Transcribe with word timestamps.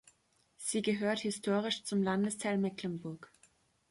Sie 0.57 0.81
gehört 0.81 1.19
historisch 1.19 1.83
zum 1.83 2.01
Landesteil 2.01 2.57
Mecklenburg. 2.57 3.31